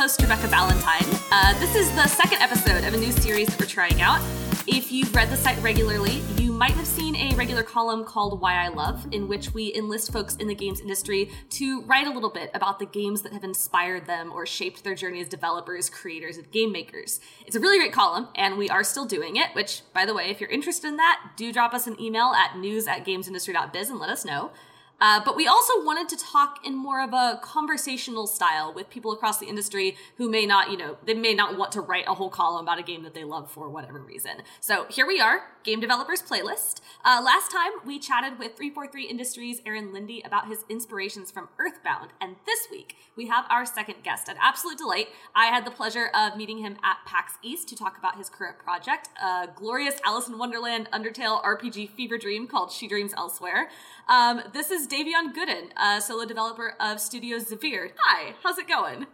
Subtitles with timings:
[0.00, 1.04] host, Rebecca Valentine.
[1.30, 4.18] Uh, this is the second episode of a new series that we're trying out.
[4.66, 8.64] If you've read the site regularly, you might have seen a regular column called Why
[8.64, 12.30] I Love, in which we enlist folks in the games industry to write a little
[12.30, 16.38] bit about the games that have inspired them or shaped their journey as developers, creators,
[16.38, 17.20] and game makers.
[17.46, 20.30] It's a really great column, and we are still doing it, which, by the way,
[20.30, 23.98] if you're interested in that, do drop us an email at news at gamesindustry.biz and
[23.98, 24.50] let us know.
[25.00, 29.12] Uh, but we also wanted to talk in more of a conversational style with people
[29.12, 32.14] across the industry who may not, you know, they may not want to write a
[32.14, 34.42] whole column about a game that they love for whatever reason.
[34.60, 36.80] So here we are, Game Developers Playlist.
[37.04, 42.10] Uh, last time we chatted with 343 Industries' Aaron Lindy about his inspirations from Earthbound,
[42.20, 44.28] and this week we have our second guest.
[44.28, 45.08] An absolute delight.
[45.34, 48.58] I had the pleasure of meeting him at PAX East to talk about his current
[48.58, 53.70] project, a glorious Alice in Wonderland Undertale RPG fever dream called She Dreams Elsewhere.
[54.10, 57.92] Um, this is Davionne Gooden, a solo developer of Studio Zevere.
[57.96, 59.06] Hi, how's it going?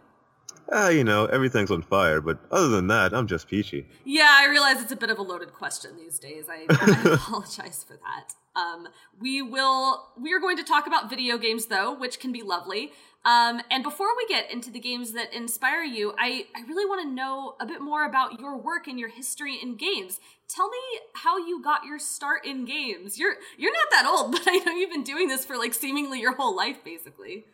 [0.71, 3.87] Uh, you know, everything's on fire, but other than that, I'm just peachy.
[4.03, 6.45] Yeah, I realize it's a bit of a loaded question these days.
[6.49, 8.33] I, I apologize for that.
[8.59, 8.87] Um,
[9.19, 10.09] we will.
[10.19, 12.91] We are going to talk about video games, though, which can be lovely.
[13.23, 17.01] Um, and before we get into the games that inspire you, I, I really want
[17.01, 20.21] to know a bit more about your work and your history in games.
[20.47, 20.77] Tell me
[21.13, 23.19] how you got your start in games.
[23.19, 26.19] You're you're not that old, but I know you've been doing this for like seemingly
[26.19, 27.45] your whole life, basically.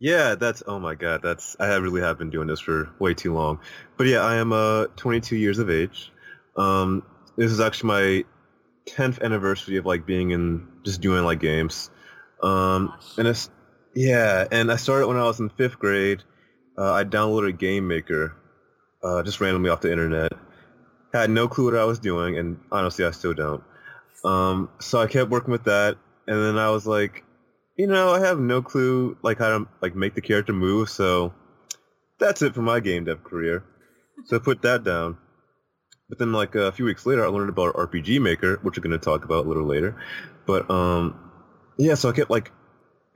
[0.00, 3.34] Yeah, that's oh my god, that's I really have been doing this for way too
[3.34, 3.60] long.
[3.96, 6.12] But yeah, I am uh 22 years of age.
[6.56, 7.02] Um,
[7.36, 8.24] this is actually my
[8.86, 11.90] 10th anniversary of like being in just doing like games.
[12.42, 13.50] Um, and it's
[13.94, 16.22] yeah, and I started when I was in fifth grade.
[16.76, 18.36] Uh, I downloaded a Game Maker,
[19.02, 20.32] uh, just randomly off the internet.
[21.12, 23.64] Had no clue what I was doing, and honestly, I still don't.
[24.24, 25.96] Um, so I kept working with that,
[26.28, 27.24] and then I was like,
[27.78, 31.32] you know, I have no clue like how to like make the character move, so
[32.18, 33.64] that's it for my game dev career.
[34.24, 35.16] So I put that down.
[36.08, 38.98] But then like a few weeks later, I learned about RPG Maker, which we're going
[38.98, 39.96] to talk about a little later.
[40.44, 41.30] But um,
[41.78, 42.50] yeah, so I kept like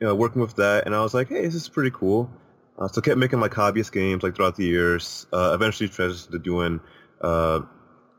[0.00, 2.30] you know working with that, and I was like, hey, this is pretty cool.
[2.78, 5.26] Uh, so I kept making like hobbyist games like throughout the years.
[5.32, 6.80] Uh, eventually transitioned to doing
[7.20, 7.62] uh,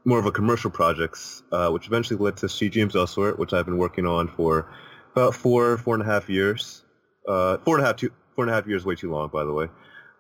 [0.04, 3.66] more of a commercial projects, uh, which eventually led to She Dreams Elsewhere, which I've
[3.66, 4.70] been working on for
[5.14, 6.84] about four, four and a half years.
[7.28, 9.44] Uh, four and a half, two, four and a half years, way too long, by
[9.44, 9.68] the way.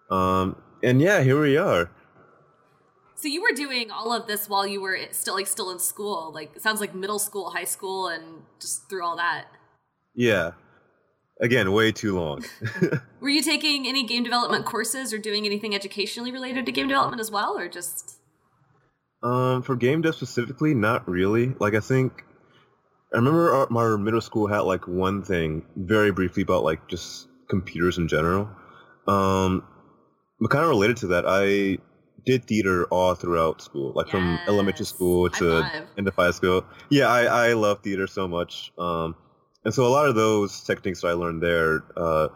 [0.09, 1.89] Um, and yeah, here we are.
[3.15, 6.31] So you were doing all of this while you were still like still in school.
[6.33, 9.45] Like sounds like middle school, high school, and just through all that.
[10.15, 10.51] Yeah.
[11.41, 12.43] Again, way too long.
[13.19, 17.19] were you taking any game development courses or doing anything educationally related to game development
[17.19, 18.17] as well, or just?
[19.23, 21.55] Um, for game dev specifically, not really.
[21.59, 22.23] Like I think
[23.13, 27.27] I remember our, my middle school had like one thing very briefly about like just
[27.47, 28.49] computers in general.
[29.07, 29.63] Um,
[30.39, 31.77] but kind of related to that, I
[32.25, 34.11] did theater all throughout school, like yes.
[34.11, 36.65] from elementary school to into high school.
[36.89, 38.71] Yeah, I, I love theater so much.
[38.77, 39.15] Um,
[39.63, 42.29] and so a lot of those techniques that I learned there uh,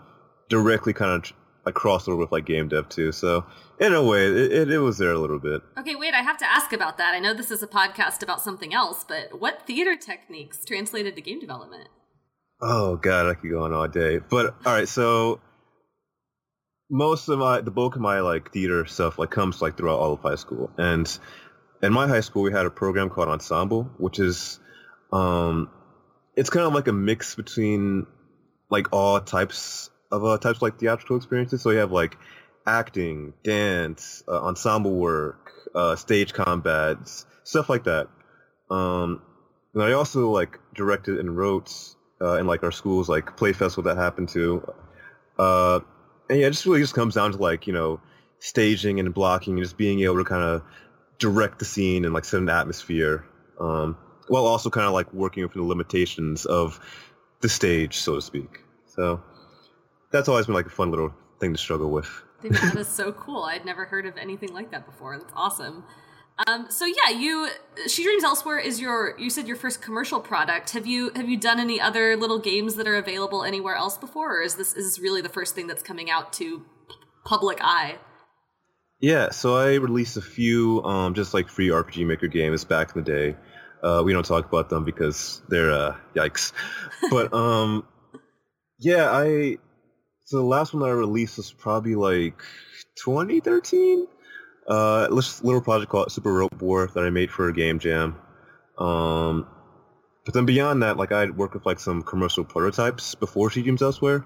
[0.50, 1.34] directly kind of
[1.68, 3.12] like crossover with like game dev too.
[3.12, 3.46] So
[3.78, 5.62] in a way, it, it, it, was there a little bit.
[5.78, 7.14] Okay, wait, I have to ask about that.
[7.14, 11.22] I know this is a podcast about something else, but what theater techniques translated to
[11.22, 11.90] game development?
[12.62, 14.20] Oh god, I could go on all day.
[14.20, 15.42] But all right, so
[16.90, 20.14] most of my the bulk of my like theater stuff like comes like throughout all
[20.14, 20.72] of high school.
[20.78, 21.20] And
[21.84, 24.58] in my high school we had a program called Ensemble, which is
[25.12, 25.70] um
[26.38, 28.08] it's kind of like a mix between
[28.70, 31.62] like all types of uh, types like theatrical experiences.
[31.62, 32.18] So you have like
[32.66, 38.08] acting, dance, uh, ensemble work, uh, stage combats, stuff like that.
[38.70, 39.22] Um,
[39.74, 41.74] and I also like directed and wrote
[42.22, 44.74] uh, in like our schools like play festival that happened to.
[45.38, 45.80] Uh,
[46.30, 48.02] and yeah, it just really just comes down to like you know
[48.40, 50.64] staging and blocking and just being able to kind of
[51.20, 53.26] direct the scene and like set an atmosphere,
[53.60, 53.98] um,
[54.28, 56.80] while also kind of like working within the limitations of
[57.42, 58.64] the stage, so to speak.
[58.86, 59.22] So
[60.12, 62.10] that's always been like a fun little thing to struggle with.
[62.44, 63.44] that is so cool.
[63.44, 65.18] I'd never heard of anything like that before.
[65.18, 65.84] That's awesome.
[66.46, 67.50] Um, so yeah, you
[67.88, 70.72] She Dreams Elsewhere is your you said your first commercial product.
[70.72, 74.40] Have you have you done any other little games that are available anywhere else before,
[74.40, 76.64] or is this is this really the first thing that's coming out to
[77.26, 77.98] public eye?
[79.00, 83.04] Yeah, so I released a few um, just like free RPG Maker games back in
[83.04, 83.38] the day.
[83.82, 86.52] Uh, we don't talk about them because they're uh, yikes.
[87.12, 87.86] But um,
[88.80, 89.58] yeah, I
[90.28, 92.38] so the last one that I released was probably like
[92.96, 94.08] 2013.
[94.68, 98.18] Uh, this little project called Super Rope War that I made for a game jam.
[98.78, 99.48] Um,
[100.26, 103.82] but then beyond that, like I'd work with like some commercial prototypes before She Dreams
[103.82, 104.26] Elsewhere.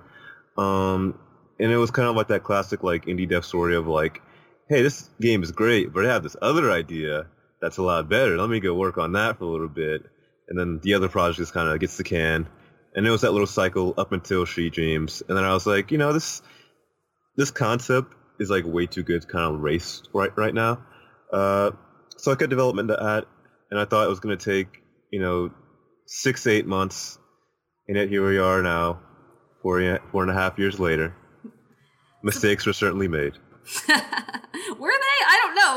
[0.57, 1.19] Um,
[1.59, 4.23] and it was kind of like that classic like indie dev story of like,
[4.69, 7.27] hey, this game is great, but I have this other idea
[7.61, 8.37] that's a lot better.
[8.37, 10.01] Let me go work on that for a little bit.
[10.49, 12.47] And then the other project just kind of gets the can.
[12.95, 15.23] And it was that little cycle up until she Dreams.
[15.27, 16.41] And then I was like, you know, this
[17.37, 20.83] this concept is like way too good to kind of race right right now.
[21.31, 21.71] Uh,
[22.17, 23.25] so I got development to add,
[23.69, 25.51] and I thought it was going to take, you know,
[26.05, 27.17] six, eight months.
[27.87, 28.99] And yet here we are now,
[29.61, 31.15] four, four and a half years later.
[32.23, 33.33] Mistakes were certainly made.
[34.77, 34.91] Were?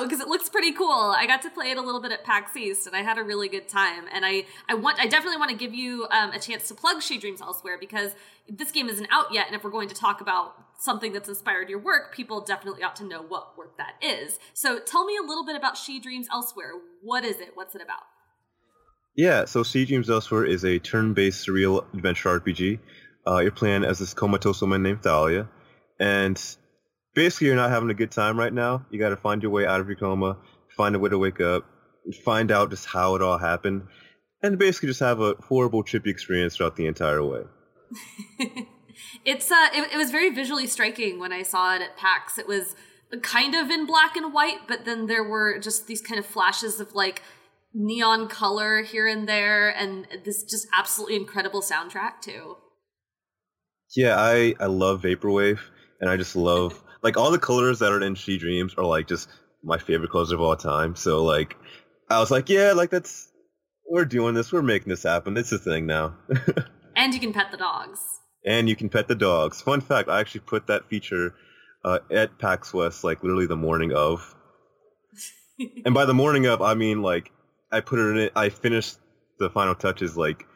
[0.02, 1.14] Because it looks pretty cool.
[1.16, 3.22] I got to play it a little bit at PAX East, and I had a
[3.22, 4.04] really good time.
[4.12, 7.02] And I, I want, I definitely want to give you um, a chance to plug
[7.02, 8.12] She Dreams Elsewhere because
[8.48, 9.46] this game isn't out yet.
[9.46, 12.96] And if we're going to talk about something that's inspired your work, people definitely ought
[12.96, 14.38] to know what work that is.
[14.52, 16.72] So tell me a little bit about She Dreams Elsewhere.
[17.02, 17.50] What is it?
[17.54, 18.02] What's it about?
[19.16, 22.80] Yeah, so She Dreams Elsewhere is a turn-based surreal adventure RPG.
[23.26, 25.48] Uh, you're playing as this comatose woman named Thalia,
[26.00, 26.36] and
[27.14, 28.84] basically you're not having a good time right now.
[28.90, 30.36] You got to find your way out of your coma,
[30.76, 31.64] find a way to wake up,
[32.24, 33.86] find out just how it all happened,
[34.42, 37.42] and basically just have a horrible, trippy experience throughout the entire way.
[39.24, 42.38] it's uh, it, it was very visually striking when I saw it at PAX.
[42.38, 42.74] It was
[43.22, 46.80] kind of in black and white, but then there were just these kind of flashes
[46.80, 47.22] of like
[47.72, 52.56] neon color here and there, and this just absolutely incredible soundtrack too.
[53.96, 55.60] Yeah, I I love vaporwave,
[56.00, 59.06] and I just love like all the colors that are in She Dreams are like
[59.06, 59.28] just
[59.62, 60.96] my favorite colors of all time.
[60.96, 61.56] So like,
[62.10, 63.30] I was like, yeah, like that's
[63.88, 65.36] we're doing this, we're making this happen.
[65.36, 66.16] It's a thing now.
[66.96, 68.00] and you can pet the dogs.
[68.46, 69.60] And you can pet the dogs.
[69.60, 71.34] Fun fact: I actually put that feature
[71.84, 74.34] uh, at PAX West like literally the morning of.
[75.84, 77.30] and by the morning of, I mean like
[77.70, 78.32] I put it in it.
[78.34, 78.98] I finished
[79.38, 80.46] the final touches like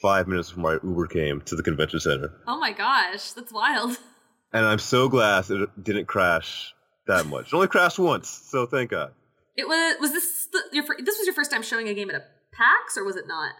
[0.00, 2.32] five minutes before my Uber came to the convention center.
[2.46, 3.98] Oh my gosh, that's wild.
[4.52, 6.74] And I'm so glad it didn't crash
[7.06, 7.48] that much.
[7.48, 9.12] It only crashed once, so thank God.
[9.56, 12.24] It was was this your this was your first time showing a game at a
[12.52, 13.54] PAX, or was it not?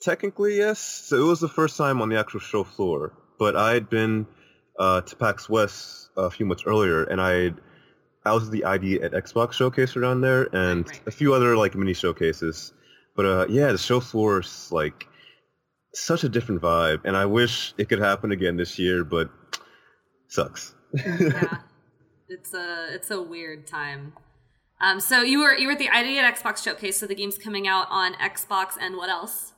[0.00, 0.78] Technically, yes.
[0.78, 4.26] So it was the first time on the actual show floor, but I had been
[4.78, 7.52] uh, to PAX West a few months earlier, and I
[8.24, 11.06] I was the ID at Xbox showcase around there, and right, right.
[11.06, 12.72] a few other like mini showcases.
[13.16, 15.06] But uh, yeah, the show floor is like
[15.94, 19.30] such a different vibe, and I wish it could happen again this year, but
[20.30, 20.74] sucks.
[20.94, 21.58] yeah,
[22.28, 24.14] it's a it's a weird time.
[24.80, 26.96] Um, so you were you were at the ID at Xbox showcase.
[26.96, 29.52] So the game's coming out on Xbox and what else?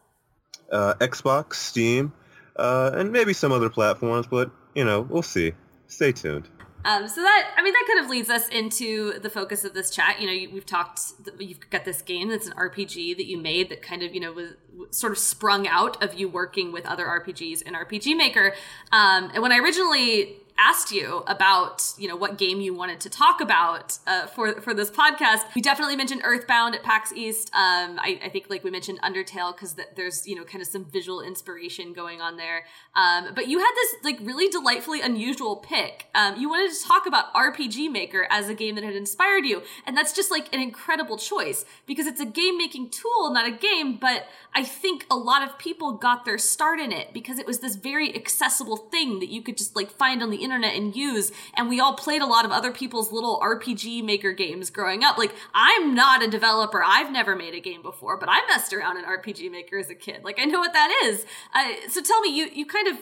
[0.70, 2.12] Uh, Xbox, Steam,
[2.56, 5.52] uh, and maybe some other platforms, but you know we'll see.
[5.86, 6.48] Stay tuned.
[6.84, 9.90] Um, so that I mean that kind of leads us into the focus of this
[9.90, 10.20] chat.
[10.20, 11.00] You know, we've talked.
[11.38, 14.32] You've got this game that's an RPG that you made that kind of you know
[14.32, 14.54] was
[14.90, 18.54] sort of sprung out of you working with other RPGs in RPG Maker.
[18.90, 23.10] Um, and when I originally asked you about you know what game you wanted to
[23.10, 25.40] talk about uh, for for this podcast.
[25.54, 27.50] We definitely mentioned earthbound at pax east.
[27.54, 30.68] Um, I, I, think like we mentioned undertale because th- there's you know kind of
[30.68, 32.64] some visual inspiration going on there.
[32.94, 36.06] Um, but you had this like really delightfully unusual pick.
[36.14, 39.62] Um, you wanted to talk about rpg maker as a game that had inspired you
[39.86, 43.50] and that's just like an incredible choice because it's a game making tool not a
[43.50, 47.46] game but i think a lot of people got their start in it because it
[47.46, 50.94] was this very accessible thing that you could just like find on the internet and
[50.94, 51.32] use.
[51.54, 55.18] And we all played a lot of other people's little RPG maker games growing up.
[55.18, 56.82] Like, I'm not a developer.
[56.84, 59.94] I've never made a game before, but I messed around in RPG Maker as a
[59.94, 60.24] kid.
[60.24, 61.24] Like, I know what that is.
[61.54, 62.96] Uh, so tell me, you, you kind of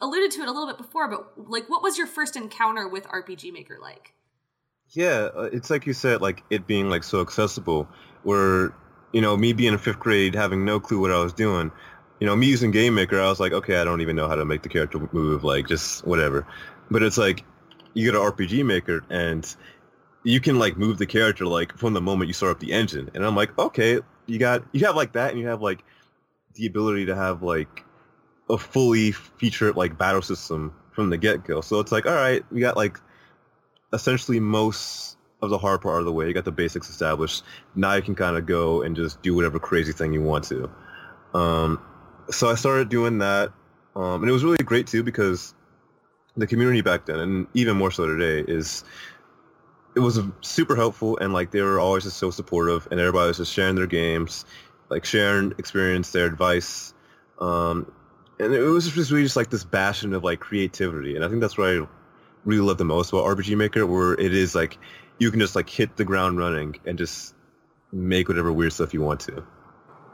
[0.00, 3.06] alluded to it a little bit before, but like, what was your first encounter with
[3.08, 4.14] RPG Maker like?
[4.90, 7.88] Yeah, uh, it's like you said, like it being like so accessible.
[8.22, 8.72] Where
[9.12, 11.70] you know me being in fifth grade, having no clue what I was doing,
[12.20, 14.34] you know, me using Game Maker, I was like, okay, I don't even know how
[14.34, 16.46] to make the character move, like just whatever.
[16.90, 17.44] But it's like
[17.94, 19.54] you get an RPG Maker and
[20.24, 23.10] you can like move the character like from the moment you start up the engine,
[23.14, 25.84] and I'm like, okay, you got you have like that, and you have like
[26.54, 27.84] the ability to have like
[28.50, 31.60] a fully featured like battle system from the get go.
[31.60, 32.98] So it's like, all right, we got like
[33.92, 36.26] essentially most of the hard part of the way.
[36.26, 37.44] You got the basics established.
[37.74, 40.70] Now you can kind of go and just do whatever crazy thing you want to.
[41.34, 41.80] Um,
[42.30, 43.52] so I started doing that,
[43.94, 45.54] um, and it was really great too because
[46.36, 48.84] the community back then, and even more so today, is
[49.94, 53.38] it was super helpful and like they were always just so supportive, and everybody was
[53.38, 54.44] just sharing their games,
[54.88, 56.94] like sharing experience, their advice,
[57.40, 57.90] um,
[58.40, 61.40] and it was just really just like this bastion of like creativity, and I think
[61.40, 61.86] that's what I
[62.44, 64.78] really love the most about RPG Maker, where it is like
[65.18, 67.34] you can just like hit the ground running and just
[67.92, 69.44] make whatever weird stuff you want to.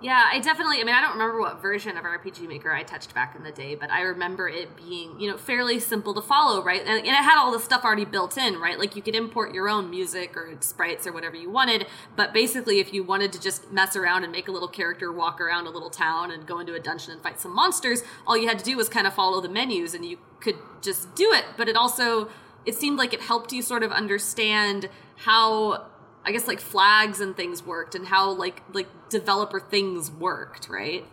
[0.05, 0.83] Yeah, I definitely.
[0.83, 3.51] I mean, I don't remember what version of RPG Maker I touched back in the
[3.51, 6.83] day, but I remember it being, you know, fairly simple to follow, right?
[6.83, 8.79] And, and, it had all the stuff already built in, right?
[8.79, 11.87] Like you could import your own music or sprites or whatever you wanted.
[12.17, 15.41] But basically, if you wanted to just mess around and make a little character walk
[15.41, 18.47] around a little town and go into a dungeon and fight some monsters, all you
[18.47, 21.45] had to do was kind of follow the menus, and you could just do it.
[21.57, 22.29] But it also,
[22.67, 25.87] it seemed like it helped you sort of understand how
[26.25, 31.05] I guess like flags and things worked and how like like developer things worked, right?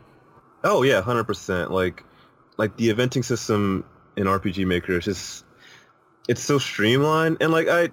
[0.64, 1.72] Oh yeah, hundred percent.
[1.72, 2.04] Like
[2.58, 5.46] like the eventing system in RPG Maker is just
[6.30, 7.90] it's so streamlined and like I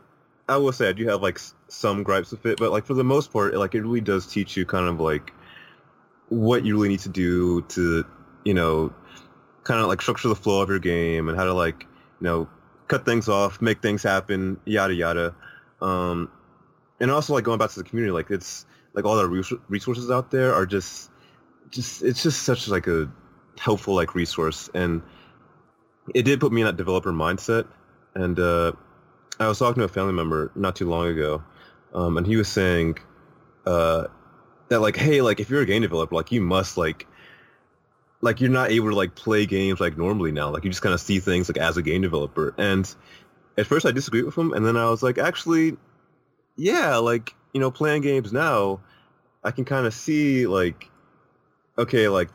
[0.49, 3.05] I will say I do have like some gripes with it, but like for the
[3.05, 5.33] most part, like it really does teach you kind of like
[6.29, 8.05] what you really need to do to
[8.45, 8.93] you know
[9.65, 12.49] kind of like structure the flow of your game and how to like you know
[12.89, 15.35] cut things off, make things happen, yada yada.
[15.81, 16.31] Um,
[17.01, 20.31] and also like going back to the community, like it's like all the resources out
[20.31, 21.11] there are just
[21.71, 23.11] just it's just such like a
[23.59, 25.03] helpful like resource, and
[26.15, 27.67] it did put me in that developer mindset.
[28.15, 28.73] And uh,
[29.39, 31.43] I was talking to a family member not too long ago,
[31.95, 32.99] um, and he was saying
[33.67, 34.07] uh,
[34.69, 37.07] that like, hey, like if you're a game developer, like you must like
[38.21, 40.51] like you're not able to like play games like normally now.
[40.51, 42.55] Like you just kind of see things like as a game developer.
[42.59, 42.93] And
[43.57, 45.77] at first I disagreed with him, and then I was like, actually,
[46.57, 48.81] yeah, like you know, playing games now,
[49.45, 50.91] I can kind of see like,
[51.77, 52.31] okay, like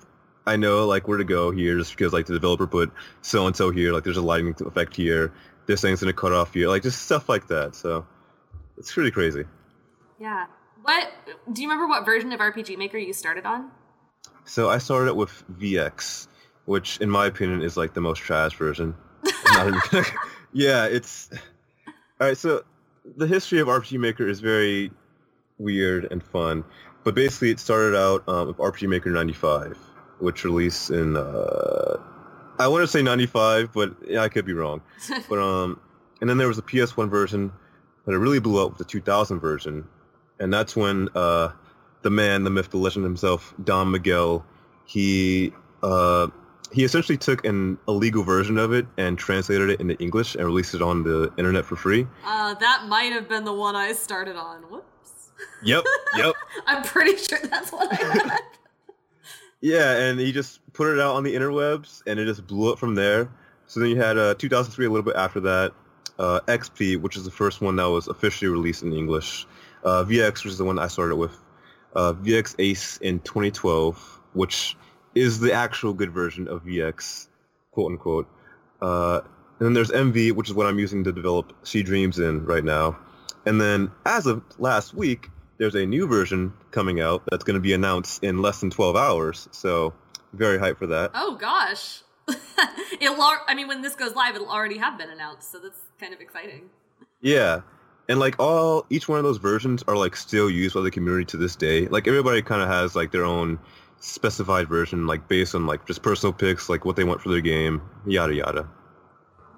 [0.45, 3.55] I know like where to go here just because like the developer put so and
[3.55, 5.33] so here, like there's a lighting effect here,
[5.65, 7.75] this thing's gonna cut off here, like just stuff like that.
[7.75, 8.05] So
[8.77, 9.45] it's pretty crazy.
[10.19, 10.45] Yeah.
[10.81, 11.11] What
[11.51, 11.87] do you remember?
[11.87, 13.71] What version of RPG Maker you started on?
[14.45, 16.27] So I started it with VX,
[16.65, 18.95] which in my opinion is like the most trash version.
[20.53, 21.29] yeah, it's
[22.19, 22.37] all right.
[22.37, 22.63] So
[23.17, 24.91] the history of RPG Maker is very
[25.57, 26.63] weird and fun,
[27.03, 29.77] but basically it started out um, with RPG Maker 95,
[30.19, 31.97] which released in uh,
[32.59, 34.81] I want to say 95, but yeah, I could be wrong.
[35.29, 35.79] but um,
[36.21, 37.51] and then there was a PS1 version,
[38.05, 39.87] but it really blew up with the 2000 version,
[40.39, 41.49] and that's when uh,
[42.03, 44.45] the man, the myth, the legend himself, Don Miguel,
[44.85, 46.27] he uh,
[46.71, 50.73] he essentially took an illegal version of it and translated it into English and released
[50.73, 52.07] it on the internet for free.
[52.25, 54.63] Uh, that might have been the one I started on.
[54.63, 55.31] Whoops.
[55.63, 55.83] Yep,
[56.17, 56.33] yep.
[56.67, 58.39] I'm pretty sure that's what I read.
[59.61, 62.79] yeah, and he just put it out on the interwebs, and it just blew up
[62.79, 63.29] from there.
[63.67, 65.73] So then you had uh, 2003, a little bit after that,
[66.19, 69.45] uh, XP, which is the first one that was officially released in English.
[69.83, 71.37] Uh, VX, which is the one I started with.
[71.95, 74.75] Uh, VX Ace in 2012, which
[75.15, 77.27] is the actual good version of VX,
[77.71, 78.27] quote unquote.
[78.81, 79.21] Uh,
[79.59, 82.63] and then there's MV, which is what I'm using to develop She Dreams in right
[82.63, 82.97] now.
[83.45, 87.61] And then as of last week, there's a new version coming out that's going to
[87.61, 89.47] be announced in less than 12 hours.
[89.51, 89.93] So
[90.33, 91.11] very hyped for that.
[91.13, 92.01] Oh gosh.
[92.99, 96.13] it'll I mean when this goes live it'll already have been announced, so that's kind
[96.13, 96.69] of exciting.
[97.21, 97.61] Yeah.
[98.09, 101.25] And like all each one of those versions are like still used by the community
[101.25, 101.87] to this day.
[101.87, 103.59] Like everybody kind of has like their own
[103.99, 107.41] specified version, like based on like just personal picks, like what they want for their
[107.41, 108.67] game, yada yada.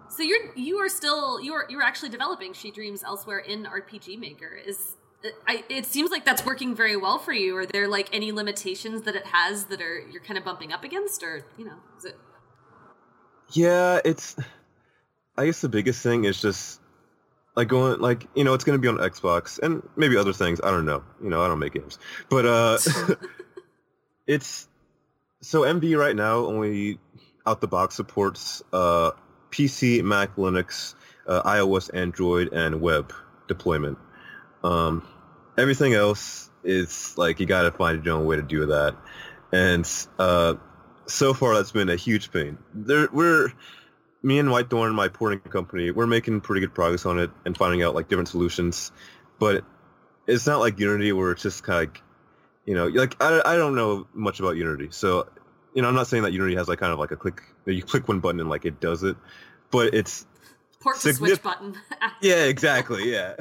[0.10, 4.20] So you're you are still you are you're actually developing She Dreams elsewhere in RPG
[4.20, 4.54] Maker.
[4.66, 4.96] Is
[5.48, 7.58] I, it seems like that's working very well for you.
[7.58, 10.84] Are there like any limitations that it has that are you're kind of bumping up
[10.84, 12.18] against, or you know, is it?
[13.52, 14.36] Yeah, it's.
[15.38, 16.80] I guess the biggest thing is just
[17.56, 20.60] like going like you know it's going to be on Xbox and maybe other things.
[20.64, 21.04] I don't know.
[21.24, 22.78] You know, I don't make games, but uh,
[24.28, 24.68] It's
[25.42, 27.00] so MV right now only
[27.46, 29.12] out the box supports uh,
[29.52, 30.96] PC, Mac, Linux,
[31.28, 33.14] uh, iOS, Android, and web
[33.48, 34.00] deployment.
[34.64, 35.08] Um,
[35.58, 38.96] everything else is like you got to find your own way to do that,
[39.52, 40.56] and uh,
[41.06, 42.58] so far that's been a huge pain.
[42.74, 43.54] There, we're
[44.26, 47.84] me and Whitethorn, my porting company, we're making pretty good progress on it and finding
[47.84, 48.92] out like different solutions,
[49.40, 49.64] but
[50.26, 52.02] it's not like Unity where it's just kind of like
[52.66, 55.28] you know, like I, I don't know much about Unity, so
[55.76, 57.84] you know, I'm not saying that Unity has like kind of like a click, you
[57.84, 59.16] click one button and like it does it,
[59.70, 60.26] but it's
[60.80, 61.76] port to switch button.
[62.22, 63.14] yeah, exactly.
[63.14, 63.36] Yeah,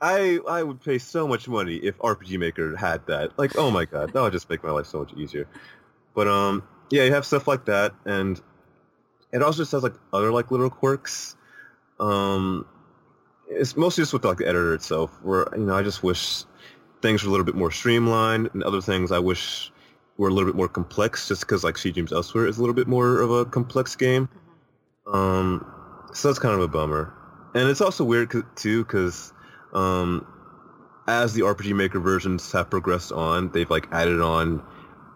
[0.00, 3.38] I I would pay so much money if RPG Maker had that.
[3.38, 5.46] Like, oh my god, that would just make my life so much easier.
[6.14, 8.40] But um, yeah, you have stuff like that, and
[9.32, 11.36] it also just has like other like little quirks.
[11.98, 12.66] Um,
[13.48, 16.44] it's mostly just with like the editor itself, where you know I just wish
[17.02, 19.72] things were a little bit more streamlined, and other things I wish
[20.16, 22.74] were a little bit more complex, just because like She Dreams Elsewhere is a little
[22.74, 24.28] bit more of a complex game.
[25.06, 25.16] Mm-hmm.
[25.16, 25.74] Um,
[26.12, 27.12] so that's kind of a bummer,
[27.54, 29.32] and it's also weird too because
[29.72, 30.26] um,
[31.06, 34.62] as the RPG Maker versions have progressed on, they've like added on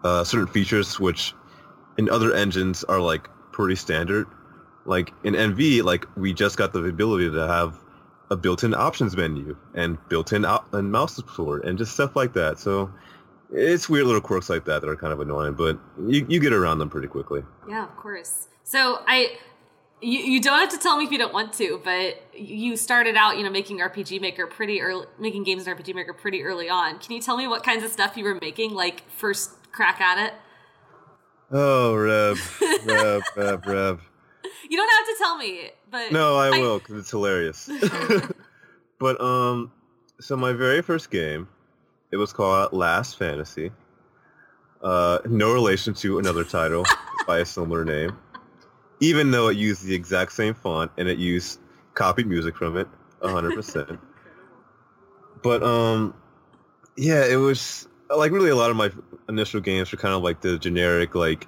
[0.03, 1.33] uh, certain features which
[1.97, 4.27] in other engines are like pretty standard.
[4.85, 7.79] Like in MV, like we just got the ability to have
[8.29, 12.59] a built-in options menu and built-in out- and mouse support and just stuff like that.
[12.59, 12.91] So
[13.51, 16.51] it's weird little quirks like that that are kind of annoying, but you, you get
[16.51, 17.43] around them pretty quickly.
[17.67, 18.49] Yeah, of course.
[18.63, 19.37] So I,
[20.01, 23.15] you, you don't have to tell me if you don't want to, but you started
[23.15, 26.69] out, you know, making RPG Maker pretty early, making games in RPG Maker pretty early
[26.69, 26.99] on.
[26.99, 30.17] Can you tell me what kinds of stuff you were making, like first crack at
[30.27, 30.33] it?
[31.51, 34.01] Oh, Rev, Rev, Rev, Rev.
[34.69, 37.69] You don't have to tell me, but No, I will because it's hilarious.
[38.99, 39.71] but um,
[40.19, 41.47] so my very first game,
[42.11, 43.71] it was called Last Fantasy.
[44.81, 46.83] Uh, no relation to another title
[47.27, 48.17] by a similar name,
[48.99, 51.59] even though it used the exact same font and it used
[51.93, 52.87] copied music from it,
[53.21, 53.99] hundred percent.
[55.41, 56.13] But um,
[56.97, 58.91] yeah, it was like really a lot of my
[59.29, 61.47] initial games were kind of like the generic, like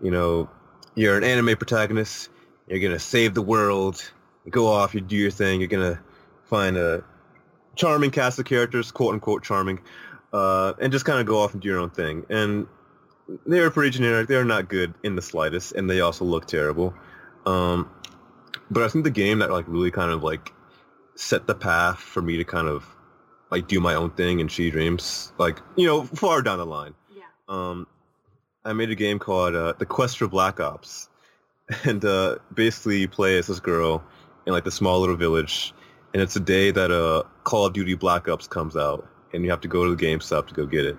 [0.00, 0.50] you know,
[0.94, 2.28] you're an anime protagonist,
[2.66, 4.12] you're gonna save the world,
[4.50, 6.00] go off, you do your thing, you're gonna
[6.44, 7.04] find a
[7.76, 9.80] charming cast of characters, quote unquote charming,
[10.32, 12.24] uh, and just kind of go off and do your own thing.
[12.28, 12.66] And
[13.46, 14.28] they were pretty generic.
[14.28, 16.94] They are not good in the slightest, and they also look terrible.
[17.46, 17.90] Um,
[18.70, 20.52] but I think the game that like really kind of like
[21.14, 22.84] set the path for me to kind of
[23.52, 26.94] like do my own thing and she dreams, like you know, far down the line.
[27.14, 27.24] yeah.
[27.48, 27.86] Um,
[28.64, 31.10] I made a game called uh, The Quest for Black Ops,
[31.84, 34.02] and uh, basically you play as this girl
[34.46, 35.74] in like the small little village,
[36.14, 39.50] and it's a day that uh, Call of Duty Black Ops comes out, and you
[39.50, 40.96] have to go to the GameStop to go get it.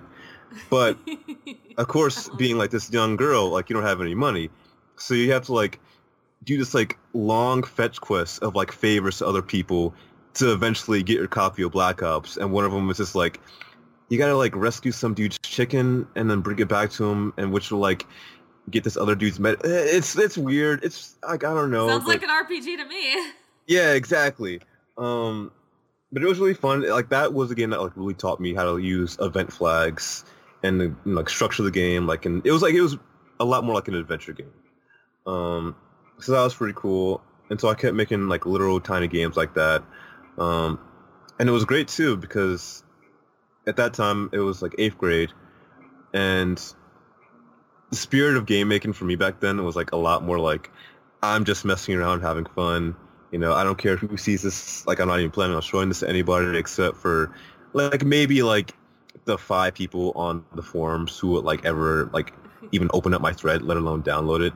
[0.69, 0.95] But
[1.79, 4.51] of course, being like this young girl, like you don't have any money,
[4.95, 5.79] so you have to like
[6.43, 9.95] do this like long fetch quest of like favors to other people
[10.35, 12.37] to eventually get your copy of Black Ops.
[12.37, 13.39] And one of them was just like
[14.09, 17.51] you gotta like rescue some dude's chicken and then bring it back to him, and
[17.51, 18.05] which will like
[18.69, 19.57] get this other dude's med.
[19.63, 20.83] It's it's weird.
[20.83, 21.87] It's like I don't know.
[21.87, 23.31] Sounds but- like an RPG to me.
[23.67, 24.61] yeah, exactly.
[24.97, 25.51] Um,
[26.11, 26.87] but it was really fun.
[26.87, 30.25] Like that was a game that like really taught me how to use event flags
[30.61, 32.05] and you know, like structure the game.
[32.05, 32.97] Like, and it was like it was
[33.39, 34.53] a lot more like an adventure game.
[35.25, 35.75] Um,
[36.19, 37.21] so that was pretty cool.
[37.49, 39.83] And so I kept making like little tiny games like that.
[40.37, 40.79] Um,
[41.39, 42.83] and it was great too because
[43.67, 45.31] at that time it was like eighth grade,
[46.13, 46.61] and
[47.89, 50.71] the spirit of game making for me back then was like a lot more like
[51.23, 52.95] I'm just messing around, having fun.
[53.31, 54.85] You know, I don't care who sees this.
[54.85, 57.33] Like, I'm not even planning on showing this to anybody except for,
[57.71, 58.75] like, maybe like
[59.25, 62.33] the five people on the forums who would like ever like
[62.73, 64.53] even open up my thread, let alone download it.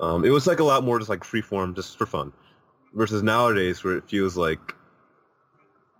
[0.00, 2.32] Um, it was like a lot more just like free form, just for fun.
[2.92, 4.74] Versus nowadays, where it feels like,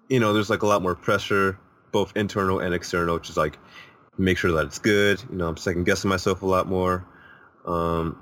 [0.09, 1.59] you know, there's like a lot more pressure,
[1.93, 3.59] both internal and external, which is like
[4.19, 5.23] make sure that it's good.
[5.31, 7.05] You know, I'm second guessing myself a lot more.
[7.65, 8.21] Um,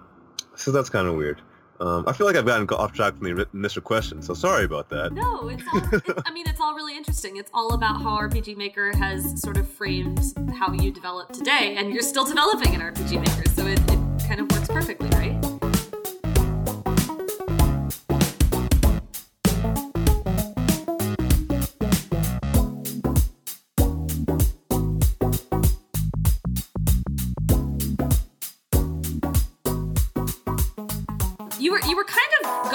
[0.56, 1.40] so that's kind of weird.
[1.80, 4.88] Um, I feel like I've gotten off track from the initial question, so sorry about
[4.90, 5.12] that.
[5.12, 5.82] No, it's all.
[5.92, 7.36] It, I mean, it's all really interesting.
[7.36, 10.20] It's all about how RPG Maker has sort of framed
[10.56, 14.40] how you develop today, and you're still developing an RPG Maker, so it, it kind
[14.40, 15.53] of works perfectly, right?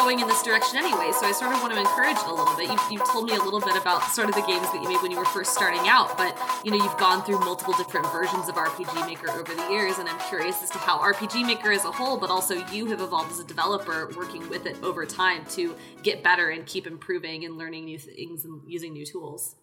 [0.09, 2.55] Going in this direction anyway, so I sort of want to encourage it a little
[2.55, 2.67] bit.
[2.67, 4.99] You you told me a little bit about sort of the games that you made
[5.03, 8.49] when you were first starting out, but you know you've gone through multiple different versions
[8.49, 11.85] of RPG Maker over the years, and I'm curious as to how RPG Maker as
[11.85, 15.45] a whole, but also you have evolved as a developer, working with it over time
[15.51, 19.57] to get better and keep improving and learning new things and using new tools.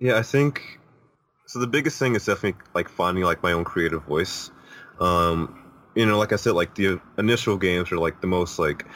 [0.00, 0.80] Yeah, I think
[1.46, 1.60] so.
[1.60, 4.50] The biggest thing is definitely like finding like my own creative voice.
[4.98, 8.86] Um, you know, like I said, like the initial games are like the most like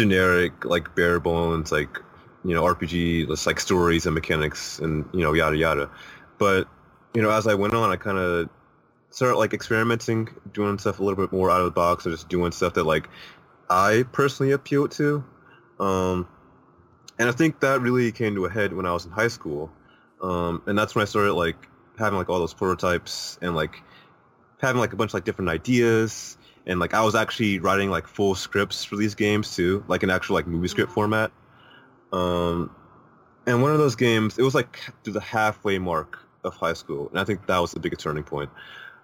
[0.00, 1.98] generic, like bare bones, like
[2.42, 5.90] you know RPG, just like stories and mechanics and you know yada yada.
[6.38, 6.68] But
[7.14, 8.48] you know, as I went on, I kind of
[9.10, 12.28] started like experimenting, doing stuff a little bit more out of the box, or just
[12.30, 13.08] doing stuff that like
[13.68, 15.22] I personally appeal to.
[15.78, 16.26] Um,
[17.18, 19.70] and I think that really came to a head when I was in high school.
[20.22, 23.82] Um, and that's when I started like having like all those prototypes and like
[24.60, 28.06] having like a bunch of like different ideas and like I was actually writing like
[28.06, 31.32] full scripts for these games too, like an actual like movie script format.
[32.12, 32.74] Um,
[33.46, 37.08] and one of those games, it was like through the halfway mark of high school,
[37.08, 38.50] and I think that was the biggest turning point.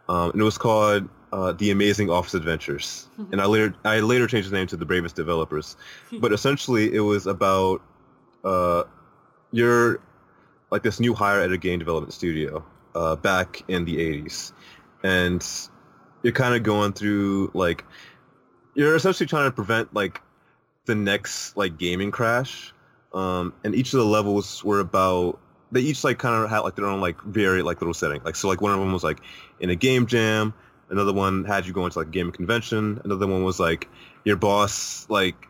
[0.08, 4.26] Um, and it was called uh, The Amazing Office Adventures, and I later I later
[4.26, 5.76] changed the name to The Bravest Developers.
[6.20, 7.82] but essentially, it was about
[8.44, 8.84] uh,
[9.50, 10.00] you're
[10.70, 12.64] like this new hire at a game development studio
[12.94, 14.52] uh, back in the 80s,
[15.02, 15.46] and
[16.26, 17.84] you're kind of going through like
[18.74, 20.20] you're essentially trying to prevent like
[20.84, 22.74] the next like gaming crash.
[23.14, 25.38] Um, and each of the levels were about
[25.70, 28.20] they each like kind of had like their own like very like little setting.
[28.24, 29.20] Like so like one of them was like
[29.60, 30.52] in a game jam.
[30.90, 33.00] Another one had you go into like a gaming convention.
[33.04, 33.88] Another one was like
[34.24, 35.46] your boss like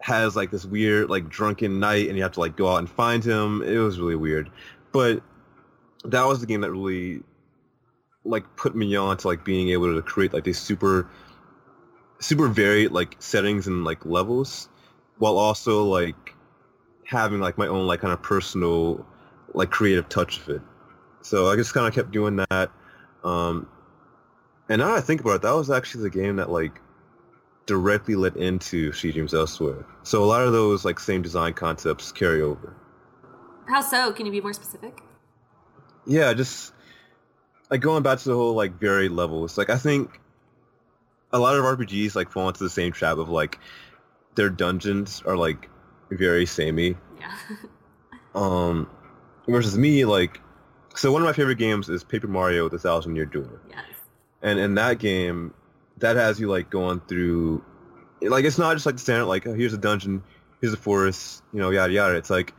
[0.00, 2.90] has like this weird like drunken night and you have to like go out and
[2.90, 3.62] find him.
[3.62, 4.50] It was really weird.
[4.90, 5.22] But
[6.04, 7.22] that was the game that really
[8.24, 11.08] like put me on to like being able to create like these super
[12.20, 14.68] super varied like settings and like levels
[15.18, 16.34] while also like
[17.04, 19.04] having like my own like kind of personal
[19.54, 20.62] like creative touch of it.
[21.20, 22.70] So I just kind of kept doing that.
[23.22, 23.68] Um,
[24.68, 26.80] and now I think about it, that was actually the game that like
[27.66, 29.84] directly led into She Dreams Elsewhere.
[30.02, 32.76] So a lot of those like same design concepts carry over.
[33.68, 34.12] How so?
[34.12, 35.00] Can you be more specific?
[36.06, 36.72] Yeah, just
[37.72, 39.56] like going back to the whole like varied levels.
[39.56, 40.20] Like I think
[41.32, 43.58] a lot of RPGs like fall into the same trap of like
[44.34, 45.70] their dungeons are like
[46.10, 46.96] very samey.
[47.18, 47.34] Yeah.
[48.34, 48.90] um,
[49.48, 50.38] versus me, like,
[50.94, 53.62] so one of my favorite games is Paper Mario: The Thousand Year Door.
[53.70, 53.86] Yes.
[54.42, 55.54] And in that game,
[55.96, 57.64] that has you like going through,
[58.20, 60.22] like it's not just like the standard like oh, here's a dungeon,
[60.60, 62.16] here's a forest, you know, yada yada.
[62.16, 62.52] It's like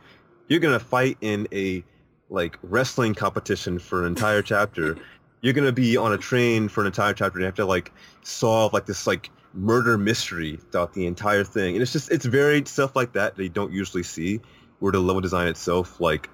[0.48, 1.84] you're gonna fight in a
[2.30, 4.96] like wrestling competition for an entire chapter.
[5.40, 7.92] you're gonna be on a train for an entire chapter and you have to like
[8.22, 11.74] solve like this like murder mystery throughout the entire thing.
[11.74, 14.40] And it's just it's very stuff like that that you don't usually see
[14.78, 16.30] where the level design itself like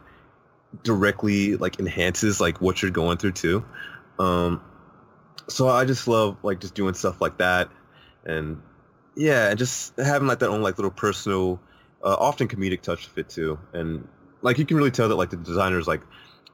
[0.85, 3.65] directly like enhances like what you're going through too.
[4.19, 4.63] Um
[5.49, 7.69] so I just love like just doing stuff like that
[8.25, 8.63] and
[9.17, 11.61] yeah, and just having like that own like little personal
[12.03, 13.59] uh, often comedic touch of it too.
[13.73, 14.09] And
[14.43, 16.03] like you can really tell that like the designers like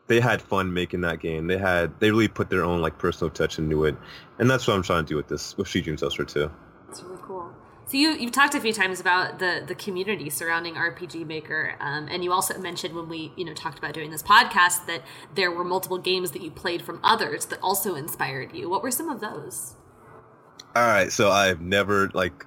[0.07, 1.46] they had fun making that game.
[1.46, 3.96] They had they really put their own like personal touch into it,
[4.38, 6.51] and that's what I'm trying to do with this with She Dreams Elsewhere too.
[6.87, 7.53] That's really cool.
[7.87, 12.09] So you you've talked a few times about the the community surrounding RPG Maker, um,
[12.11, 15.03] and you also mentioned when we you know talked about doing this podcast that
[15.35, 18.68] there were multiple games that you played from others that also inspired you.
[18.68, 19.75] What were some of those?
[20.75, 22.44] All right, so I've never like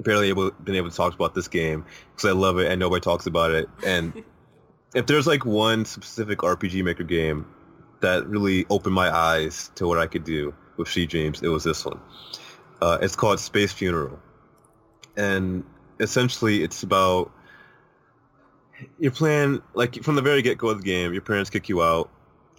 [0.00, 3.00] barely able been able to talk about this game because I love it and nobody
[3.00, 4.22] talks about it, and
[4.94, 7.46] if there's like one specific RPG Maker game
[8.00, 11.64] that really opened my eyes to what I could do with She Dreams, it was
[11.64, 12.00] this one.
[12.80, 14.18] Uh, it's called Space Funeral,
[15.16, 15.64] and
[16.00, 17.32] essentially it's about
[18.98, 21.12] you're playing like from the very get go of the game.
[21.12, 22.10] Your parents kick you out,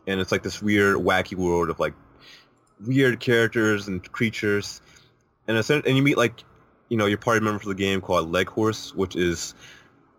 [0.07, 1.93] and it's like this weird, wacky world of like
[2.85, 4.81] weird characters and creatures,
[5.47, 6.43] and and you meet like
[6.89, 9.53] you know your party member for the game called Leg Horse, which is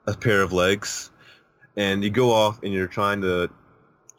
[0.07, 1.11] a pair of legs
[1.77, 3.51] and you go off and you're trying to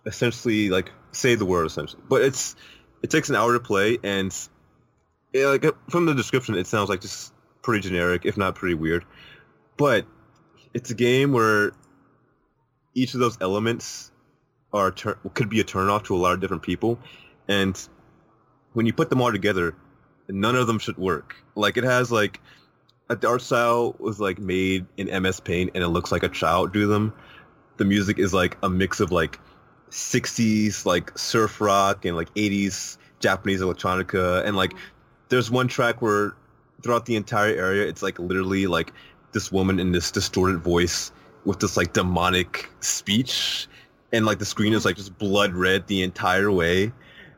[0.06, 2.02] essentially like save the world essentially.
[2.08, 2.56] But it's
[3.02, 4.36] it takes an hour to play, and
[5.34, 8.76] it, like uh, from the description, it sounds like just pretty generic, if not pretty
[8.76, 9.06] weird.
[9.76, 10.06] But
[10.74, 11.72] it's a game where
[12.94, 14.12] each of those elements
[14.74, 17.00] are tur- could be a turnoff to a lot of different people,
[17.48, 17.78] and
[18.74, 19.76] when you put them all together,
[20.28, 21.36] none of them should work.
[21.56, 22.40] Like it has like
[23.10, 26.74] a art style was like made in MS Paint, and it looks like a child
[26.74, 27.14] drew them
[27.78, 29.40] the music is like a mix of like
[29.90, 34.46] 60s like surf rock and like 80s Japanese electronica.
[34.46, 34.74] And like
[35.30, 36.36] there's one track where
[36.84, 38.94] throughout the entire area it's like literally like
[39.32, 41.12] this woman in this distorted voice
[41.46, 43.68] with this like demonic speech.
[44.12, 46.92] And like the screen is like just blood red the entire way.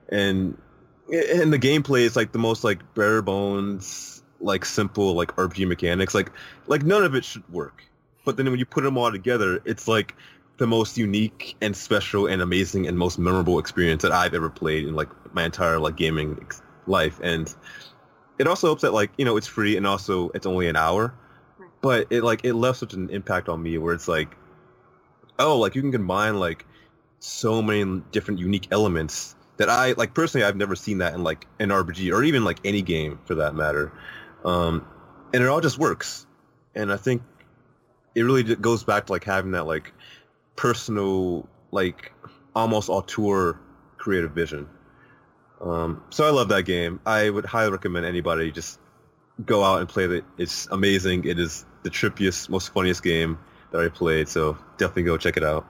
[0.10, 0.58] And
[1.12, 6.14] and the gameplay is like the most like bare bones like simple like RPG mechanics.
[6.14, 6.32] Like
[6.68, 7.84] like none of it should work
[8.30, 10.14] but then when you put them all together, it's like
[10.58, 14.88] the most unique and special and amazing and most memorable experience that I've ever played
[14.88, 16.48] in like my entire like gaming
[16.86, 17.20] life.
[17.24, 17.52] And
[18.38, 21.12] it also helps that like you know it's free and also it's only an hour,
[21.82, 24.38] but it like it left such an impact on me where it's like,
[25.40, 26.68] oh, like you can combine like
[27.18, 31.48] so many different unique elements that I like personally I've never seen that in like
[31.58, 33.92] an RPG or even like any game for that matter,
[34.46, 34.86] um,
[35.34, 36.28] and it all just works.
[36.76, 37.24] And I think
[38.16, 39.94] it really goes back to like having that like
[40.56, 42.12] personal like
[42.56, 43.60] almost auteur
[43.98, 44.68] creative vision.
[45.62, 47.00] Um, so I love that game.
[47.06, 48.80] I would highly recommend anybody just
[49.46, 50.24] go out and play it.
[50.38, 51.26] It's amazing.
[51.26, 53.38] It is the trippiest, most funniest game
[53.72, 54.28] that I played.
[54.28, 55.66] So definitely go check it out.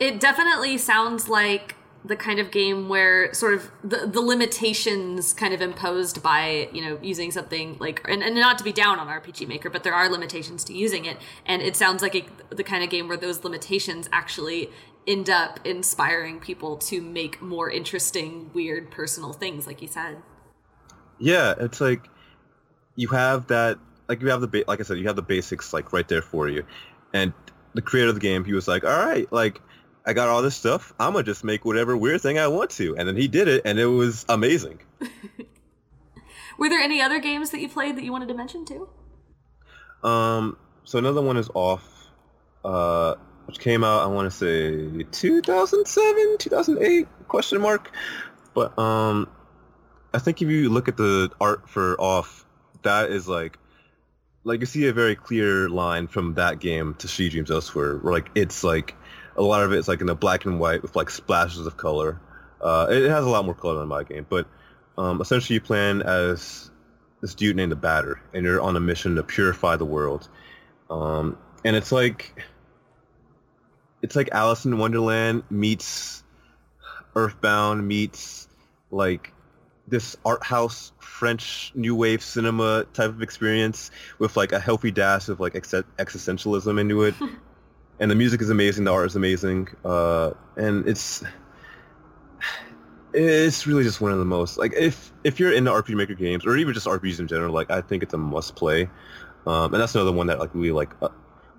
[0.00, 5.54] It definitely sounds like the kind of game where sort of the, the limitations kind
[5.54, 9.06] of imposed by you know using something like and, and not to be down on
[9.06, 11.18] rpg maker but there are limitations to using it.
[11.46, 14.70] And it sounds like a, the kind of game where those limitations actually
[15.06, 20.18] end up inspiring people to make more interesting weird personal things like you said.
[21.18, 22.08] Yeah it's like
[22.96, 25.72] you have that like you have the ba- like i said you have the basics
[25.72, 26.64] like right there for you.
[27.12, 27.32] And
[27.74, 29.60] the creator of the game he was like all right like
[30.04, 30.92] I got all this stuff.
[30.98, 33.62] I'm gonna just make whatever weird thing I want to, and then he did it,
[33.64, 34.80] and it was amazing.
[36.58, 38.88] Were there any other games that you played that you wanted to mention too?
[40.02, 41.84] Um, so another one is off,
[42.64, 43.14] uh,
[43.46, 47.92] which came out I want to say 2007, 2008 question mark,
[48.54, 49.28] but um,
[50.12, 52.44] I think if you look at the art for off,
[52.82, 53.58] that is like
[54.44, 58.12] like you see a very clear line from that game to She Dreams Elsewhere, where
[58.12, 58.94] like it's like
[59.36, 61.76] a lot of it is like in the black and white with like splashes of
[61.76, 62.20] color.
[62.60, 64.46] Uh, it, has a lot more color than my game, but
[64.96, 66.70] um, essentially you plan as
[67.20, 70.28] this dude named the Batter, and you're on a mission to purify the world.
[70.90, 72.34] Um, and it's like
[74.02, 76.22] it's like Alice in Wonderland meets
[77.14, 78.48] Earthbound meets
[78.90, 79.32] like
[79.86, 85.28] this art house French new wave cinema type of experience with like a healthy dash
[85.28, 87.14] of like ex- existentialism into it.
[88.00, 88.84] and the music is amazing.
[88.84, 91.22] The art is amazing, uh, and it's
[93.14, 96.46] it's really just one of the most like if if you're into RPG Maker games
[96.46, 98.88] or even just RPGs in general, like I think it's a must play.
[99.46, 101.08] Um, and that's another one that like really like uh,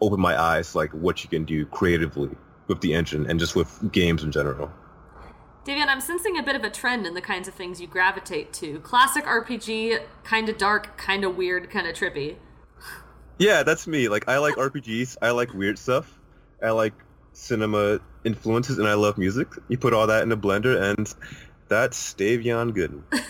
[0.01, 2.29] opened my eyes like what you can do creatively
[2.67, 4.71] with the engine and just with games in general.
[5.65, 8.51] Davionne, I'm sensing a bit of a trend in the kinds of things you gravitate
[8.53, 8.79] to.
[8.79, 12.35] Classic RPG, kind of dark, kind of weird, kind of trippy.
[13.37, 14.09] Yeah, that's me.
[14.09, 15.17] Like I like RPGs.
[15.21, 16.19] I like weird stuff.
[16.63, 16.93] I like
[17.33, 19.47] cinema influences and I love music.
[19.67, 21.13] You put all that in a blender and
[21.67, 23.03] that's Davionne Gooden.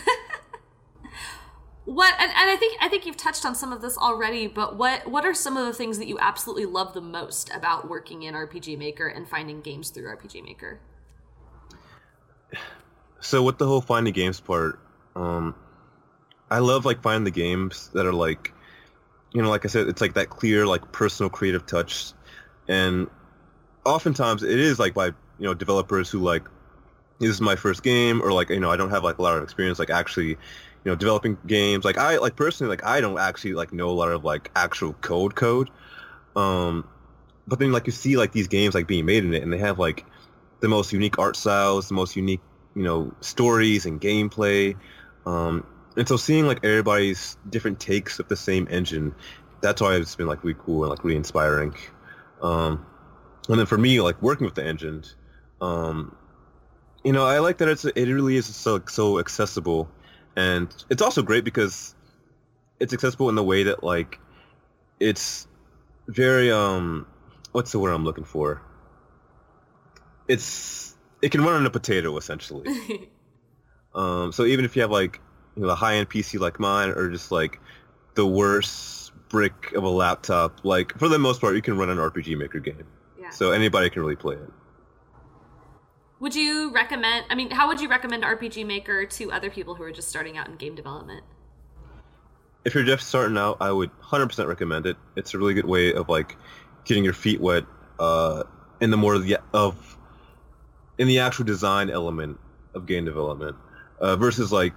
[1.84, 4.76] what and, and I think I think you've touched on some of this already, but
[4.76, 8.22] what what are some of the things that you absolutely love the most about working
[8.22, 10.80] in RPG Maker and finding games through RPG Maker?
[13.20, 14.78] So with the whole finding games part,
[15.16, 15.54] um,
[16.50, 18.52] I love like finding the games that are like
[19.34, 22.12] you know, like I said, it's like that clear, like personal creative touch.
[22.68, 23.10] And
[23.84, 26.44] oftentimes it is like by you know developers who like
[27.18, 29.36] this is my first game or like you know I don't have like a lot
[29.36, 30.36] of experience like actually you
[30.84, 31.84] know developing games.
[31.84, 34.92] Like I like personally like I don't actually like know a lot of like actual
[34.94, 35.70] code code.
[36.36, 36.88] Um
[37.46, 39.58] but then like you see like these games like being made in it and they
[39.58, 40.04] have like
[40.60, 42.40] the most unique art styles the most unique
[42.74, 44.76] you know stories and gameplay.
[45.26, 45.66] Um
[45.96, 49.14] and so seeing like everybody's different takes of the same engine
[49.60, 51.74] that's why it's been like really cool and like really inspiring.
[52.42, 52.84] Um
[53.48, 55.04] and then for me, like working with the engine,
[55.60, 56.16] um,
[57.02, 59.88] you know, I like that it's it really is so so accessible,
[60.36, 61.94] and it's also great because
[62.80, 64.18] it's accessible in the way that like
[65.00, 65.46] it's
[66.08, 67.06] very um
[67.52, 68.62] what's the word I'm looking for?
[70.28, 72.66] It's it can run on a potato essentially.
[73.94, 75.20] um, so even if you have like
[75.56, 77.60] you know a high end PC like mine, or just like
[78.14, 81.98] the worst brick of a laptop, like for the most part, you can run an
[81.98, 82.86] RPG Maker game.
[83.34, 84.50] So anybody can really play it.
[86.20, 87.26] Would you recommend?
[87.28, 90.38] I mean, how would you recommend RPG Maker to other people who are just starting
[90.38, 91.24] out in game development?
[92.64, 94.96] If you're just starting out, I would 100% recommend it.
[95.16, 96.36] It's a really good way of like
[96.84, 97.64] getting your feet wet
[97.98, 98.44] uh,
[98.80, 99.98] in the more of, the, of
[100.96, 102.38] in the actual design element
[102.74, 103.56] of game development
[104.00, 104.74] uh, versus like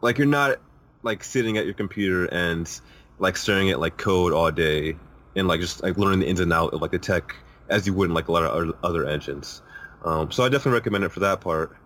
[0.00, 0.58] like you're not
[1.02, 2.80] like sitting at your computer and
[3.18, 4.96] like staring at like code all day
[5.36, 7.34] and like just like learning the ins and outs of like the tech
[7.70, 9.62] as you would in like a lot of other engines.
[10.04, 11.76] Um, so I definitely recommend it for that part.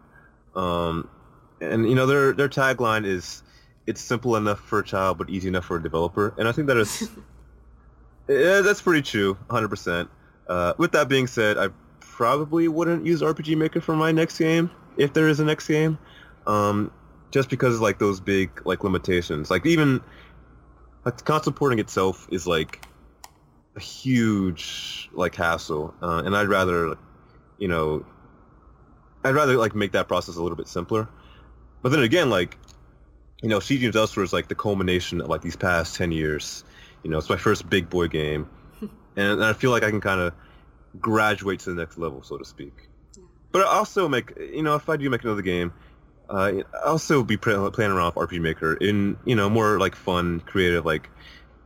[0.54, 1.08] Um,
[1.60, 3.42] and you know their their tagline is
[3.86, 6.68] it's simple enough for a child but easy enough for a developer, and I think
[6.68, 7.08] that is
[8.28, 10.08] yeah, that's pretty true, 100%.
[10.48, 11.68] Uh, with that being said, I
[12.00, 15.98] probably wouldn't use RPG Maker for my next game if there is a next game,
[16.46, 16.92] um,
[17.30, 19.50] just because of like those big like limitations.
[19.50, 20.00] Like even
[21.04, 22.84] like console porting itself is like
[23.76, 26.96] a huge like hassle, uh, and I'd rather,
[27.58, 28.04] you know,
[29.24, 31.08] I'd rather like make that process a little bit simpler.
[31.82, 32.56] But then again, like,
[33.42, 36.64] you know, She Dreams Elsewhere is like the culmination of like these past ten years.
[37.02, 38.48] You know, it's my first big boy game,
[38.80, 40.32] and, and I feel like I can kind of
[41.00, 42.88] graduate to the next level, so to speak.
[43.52, 45.72] But I'll still make, you know, if I do make another game,
[46.28, 46.52] uh,
[46.84, 50.84] I'll still be playing around with RPG Maker in, you know, more like fun, creative,
[50.84, 51.08] like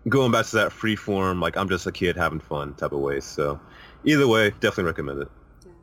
[0.09, 3.01] going back to that free form, like I'm just a kid having fun type of
[3.01, 3.21] way.
[3.21, 3.61] So
[4.05, 5.29] either way, definitely recommend it.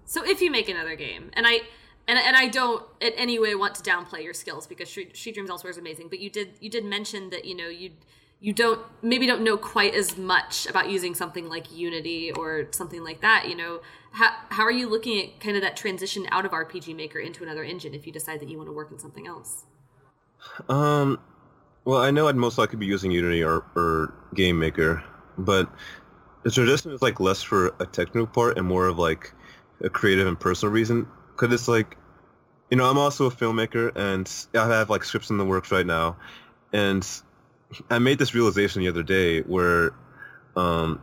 [0.05, 1.61] So if you make another game, and I
[2.07, 5.31] and and I don't in any way want to downplay your skills because She, she
[5.31, 6.09] Dreams Elsewhere is amazing.
[6.09, 7.91] But you did you did mention that you know you
[8.39, 13.03] you don't maybe don't know quite as much about using something like Unity or something
[13.03, 13.47] like that.
[13.49, 16.95] You know, how how are you looking at kind of that transition out of RPG
[16.95, 19.65] Maker into another engine if you decide that you want to work in something else?
[20.69, 21.19] Um,
[21.85, 25.03] well, I know I'd most likely be using Unity or, or Game Maker,
[25.37, 25.69] but
[26.43, 29.33] the tradition is like less for a technical part and more of like
[29.81, 31.07] a creative and personal reason.
[31.31, 31.97] Because it's like
[32.71, 35.85] you know i'm also a filmmaker and i have like scripts in the works right
[35.85, 36.17] now.
[36.73, 37.07] And
[37.89, 39.91] i made this realization the other day where
[40.55, 41.01] um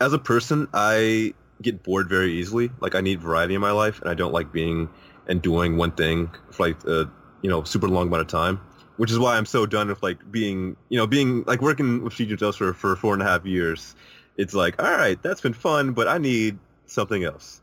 [0.00, 2.70] as a person i get bored very easily.
[2.80, 4.88] Like i need variety in my life and i don't like being
[5.26, 7.10] and doing one thing for like a
[7.42, 8.60] you know super long amount of time
[8.96, 12.14] which is why i'm so done with like being you know being like working with
[12.14, 13.94] Dreams Elsewhere for four and a half years.
[14.36, 17.60] It's like all right that's been fun but i need something else.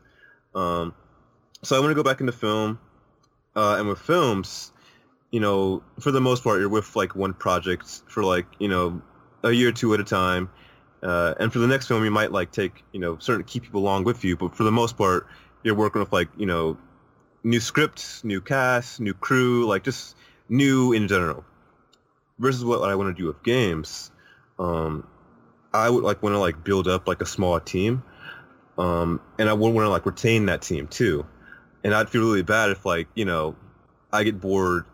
[0.54, 0.94] Um
[1.62, 2.80] so I want to go back into film,
[3.54, 4.72] uh, and with films,
[5.30, 9.00] you know, for the most part, you're with like one project for like you know
[9.44, 10.50] a year or two at a time,
[11.02, 13.80] uh, and for the next film, you might like take you know certain key people
[13.80, 15.28] along with you, but for the most part,
[15.62, 16.76] you're working with like you know
[17.44, 20.16] new scripts, new cast, new crew, like just
[20.52, 21.44] new in general.
[22.38, 24.10] Versus what I want to do with games,
[24.58, 25.06] um,
[25.72, 28.02] I would like want to like build up like a small team,
[28.78, 31.26] um, and I would want to like retain that team too.
[31.84, 33.56] And I'd feel really bad if like you know
[34.12, 34.86] I get bored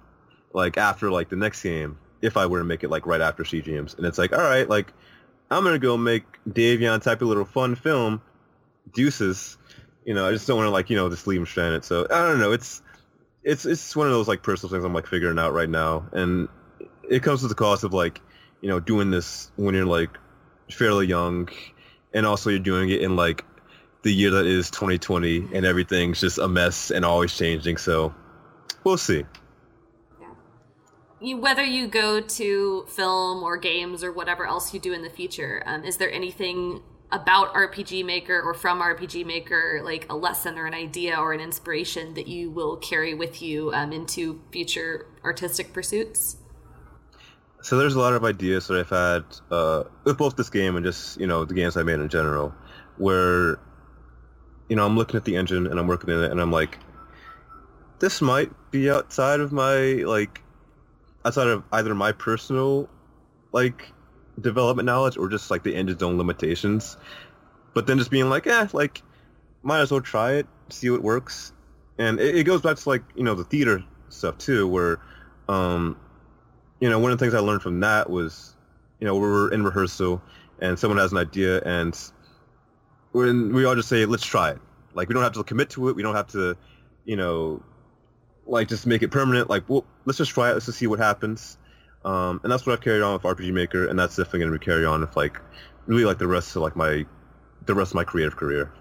[0.52, 3.44] like after like the next game if I were to make it like right after
[3.44, 4.92] CGMs and it's like all right like
[5.50, 8.20] I'm gonna go make Davion type of little fun film
[8.92, 9.56] deuces.
[10.04, 11.84] You know I just don't want to like you know just leave him stranded.
[11.84, 12.82] So I don't know it's
[13.42, 16.48] it's it's one of those like personal things I'm like figuring out right now and
[17.08, 18.20] it comes with the cost of like
[18.60, 20.18] you know doing this when you're like
[20.70, 21.48] fairly young
[22.12, 23.44] and also you're doing it in like
[24.02, 27.76] the year that is 2020 and everything's just a mess and always changing.
[27.76, 28.14] So
[28.84, 29.24] we'll see.
[30.20, 30.28] Yeah.
[31.20, 35.10] You, whether you go to film or games or whatever else you do in the
[35.10, 40.58] future, um, is there anything about RPG Maker or from RPG Maker, like a lesson
[40.58, 45.06] or an idea or an inspiration that you will carry with you um, into future
[45.24, 46.36] artistic pursuits?
[47.62, 50.84] So there's a lot of ideas that I've had uh, with both this game and
[50.84, 52.54] just you know the games I made in general,
[52.98, 53.58] where
[54.68, 56.78] you know, I'm looking at the engine and I'm working in it and I'm like,
[57.98, 60.42] this might be outside of my, like,
[61.24, 62.88] outside of either my personal,
[63.52, 63.92] like,
[64.40, 66.96] development knowledge or just, like, the engine's own limitations.
[67.74, 69.02] But then just being like, eh, like,
[69.62, 71.52] might as well try it, see what works.
[71.98, 75.00] And it, it goes back to, like, you know, the theater stuff, too, where,
[75.48, 75.96] um,
[76.80, 78.54] you know, one of the things I learned from that was,
[79.00, 80.22] you know, we were in rehearsal
[80.60, 81.96] and someone has an idea and
[83.12, 84.58] when we all just say, let's try it.
[84.94, 85.96] Like we don't have to commit to it.
[85.96, 86.56] We don't have to,
[87.04, 87.62] you know,
[88.46, 89.50] like just make it permanent.
[89.50, 90.54] Like, well, let's just try it.
[90.54, 91.57] Let's just see what happens.
[92.04, 94.58] Um, and that's what I've carried on with RPG Maker, and that's definitely going to
[94.58, 95.40] carry on with like
[95.86, 97.04] really like the rest of like my
[97.66, 98.72] the rest of my creative career.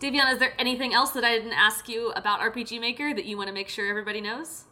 [0.00, 3.36] Davionne, is there anything else that I didn't ask you about RPG Maker that you
[3.36, 4.64] want to make sure everybody knows?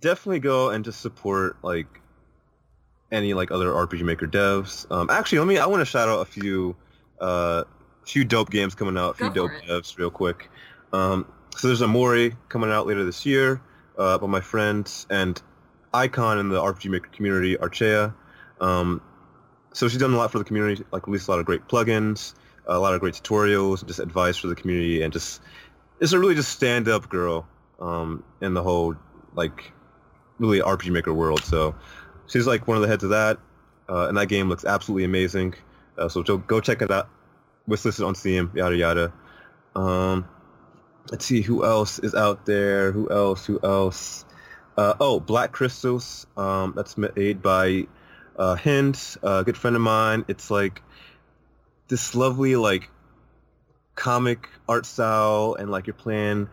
[0.00, 1.86] Definitely go and just support like
[3.12, 4.90] any like other RPG Maker devs.
[4.90, 5.58] Um, actually, let me.
[5.58, 6.74] I want to shout out a few
[7.20, 7.64] uh,
[8.04, 9.64] few dope games coming out, a few dope it.
[9.64, 10.50] devs real quick.
[10.92, 13.60] Um, so there's Omori coming out later this year
[13.98, 15.40] uh, by my friends and
[15.96, 18.14] icon in the RPG Maker community, Archeia.
[18.60, 19.00] Um,
[19.72, 22.34] so she's done a lot for the community, like released a lot of great plugins,
[22.66, 25.40] a lot of great tutorials, just advice for the community, and just
[26.00, 27.46] it's a really just stand-up girl
[27.80, 28.94] um, in the whole
[29.34, 29.72] like
[30.38, 31.42] really RPG Maker world.
[31.44, 31.74] So
[32.26, 33.38] she's like one of the heads of that,
[33.88, 35.54] uh, and that game looks absolutely amazing.
[35.96, 37.08] Uh, so go check it out.
[37.68, 39.12] It's listed on Steam, yada yada.
[39.74, 40.28] Um,
[41.10, 42.92] let's see who else is out there.
[42.92, 43.46] Who else?
[43.46, 44.25] Who else?
[44.76, 46.26] Uh, oh, Black Crystals.
[46.36, 47.86] Um, that's made by
[48.38, 50.24] uh, a good friend of mine.
[50.28, 50.82] It's like
[51.88, 52.90] this lovely like
[53.94, 56.48] comic art style, and like you're playing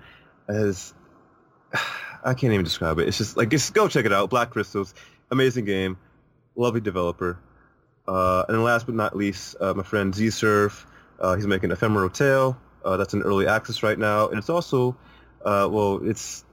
[0.48, 0.94] as
[2.24, 3.08] I can't even describe it.
[3.08, 4.30] It's just like just go check it out.
[4.30, 4.94] Black Crystals,
[5.30, 5.98] amazing game,
[6.56, 7.38] lovely developer.
[8.08, 10.86] Uh, and last but not least, uh, my friend Z-Surf,
[11.20, 12.58] uh, he's making Ephemeral Tale.
[12.84, 14.28] Uh, that's in early access right now.
[14.28, 14.98] And it's also,
[15.46, 16.44] uh, well, it's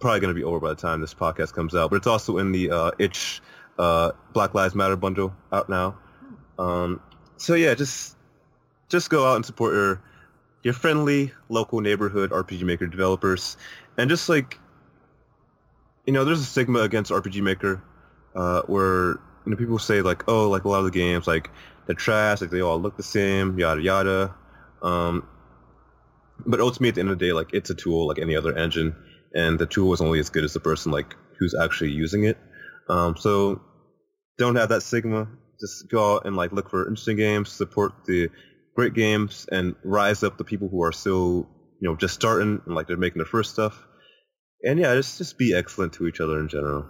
[0.00, 2.38] probably going to be over by the time this podcast comes out, but it's also
[2.38, 3.40] in the uh, itch
[3.76, 5.98] Black Lives Matter bundle out now.
[6.58, 7.00] Um,
[7.36, 8.16] so yeah, just
[8.88, 10.02] just go out and support your
[10.62, 13.56] your friendly local neighborhood RPG Maker developers,
[13.96, 14.58] and just like
[16.06, 17.82] you know, there's a stigma against RPG Maker
[18.66, 19.18] where
[19.48, 21.50] you know, people say like, oh, like a lot of the games, like
[21.86, 24.34] they're trash, like they all look the same, yada yada.
[24.82, 25.26] Um,
[26.46, 28.56] but ultimately, at the end of the day, like it's a tool like any other
[28.56, 28.94] engine,
[29.34, 32.38] and the tool is only as good as the person like who's actually using it.
[32.88, 33.60] Um, so
[34.38, 35.28] don't have that stigma.
[35.60, 38.30] Just go out and like look for interesting games, support the
[38.74, 41.48] great games, and rise up the people who are still
[41.80, 43.84] you know just starting and like they're making their first stuff.
[44.62, 46.86] And yeah, just just be excellent to each other in general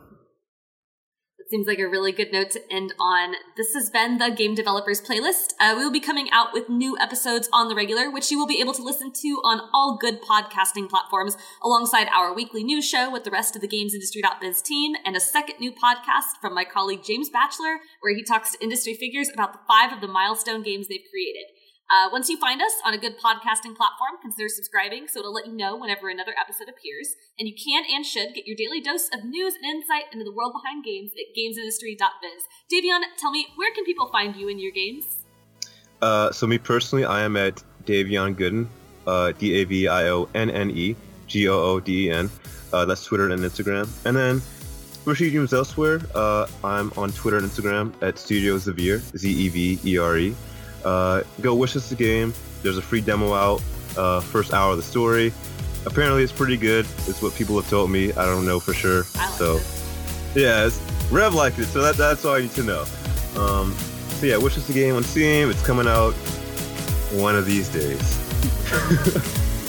[1.49, 3.35] seems like a really good note to end on.
[3.57, 5.55] This has been the Game Developers Playlist.
[5.59, 8.47] Uh, we will be coming out with new episodes on the regular, which you will
[8.47, 13.11] be able to listen to on all good podcasting platforms, alongside our weekly news show
[13.11, 17.03] with the rest of the GamesIndustry.biz team, and a second new podcast from my colleague
[17.03, 20.89] James Batchelor, where he talks to industry figures about the five of the milestone games
[20.89, 21.47] they've created.
[21.91, 25.47] Uh, once you find us on a good podcasting platform, consider subscribing so it'll let
[25.47, 27.17] you know whenever another episode appears.
[27.39, 30.33] And you can and should get your daily dose of news and insight into the
[30.33, 32.45] world behind games at gamesindustry.biz.
[32.71, 35.25] Davionne, tell me, where can people find you in your games?
[36.03, 38.67] Uh, so me personally, I am at Davionne Gooden,
[39.07, 42.31] uh, D-A-V-I-O-N-N-E, G-O-O-D-E-N.
[42.71, 43.89] Uh, that's Twitter and Instagram.
[44.05, 44.41] And then
[45.05, 50.35] for She Dreams Elsewhere, uh, I'm on Twitter and Instagram at Studio Zevere, Z-E-V-E-R-E.
[50.89, 52.33] Uh, go wishlist the game.
[52.63, 53.63] There's a free demo out.
[53.95, 55.35] Uh, first hour of the story.
[55.85, 56.87] Apparently, it's pretty good.
[57.07, 58.11] It's what people have told me.
[58.13, 59.03] I don't know for sure.
[59.15, 59.63] Like so, it.
[60.35, 60.81] yeah, it's,
[61.11, 61.67] Rev liked it.
[61.67, 62.81] So that, that's all I need to know.
[63.37, 63.75] Um,
[64.17, 65.51] so yeah, wishlist the game on Steam.
[65.51, 66.15] It's coming out
[67.13, 67.99] one of these days.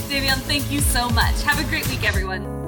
[0.07, 1.41] Davionne, thank you so much.
[1.43, 2.59] Have a great week, everyone.